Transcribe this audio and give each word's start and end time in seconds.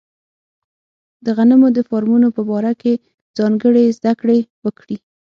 د 1.25 1.27
غنمو 1.37 1.67
د 1.77 1.79
فارمونو 1.89 2.27
په 2.35 2.41
باره 2.49 2.73
کې 2.81 2.93
ځانګړې 3.37 3.93
زده 3.97 4.13
کړې 4.21 4.39
وکړي. 4.65 4.97